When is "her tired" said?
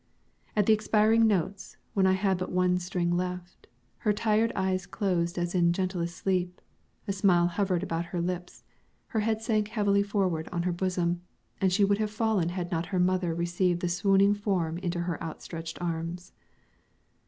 3.97-4.51